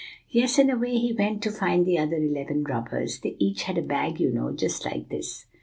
"Yes, 0.31 0.57
and 0.57 0.71
away 0.71 0.95
he 0.97 1.13
went 1.13 1.43
to 1.43 1.51
find 1.51 1.85
the 1.85 1.99
other 1.99 2.15
eleven 2.15 2.63
robbers; 2.63 3.19
they 3.19 3.35
each 3.37 3.65
had 3.65 3.77
a 3.77 3.83
bag, 3.83 4.19
you 4.19 4.31
know, 4.31 4.51
just 4.51 4.83
like 4.83 5.11
his. 5.11 5.45